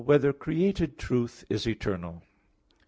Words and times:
7] 0.01 0.07
Whether 0.07 0.33
Created 0.33 0.97
Truth 0.97 1.45
Is 1.47 1.67
Eternal? 1.67 2.23